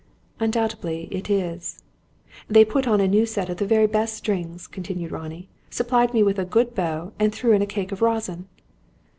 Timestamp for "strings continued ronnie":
4.15-5.47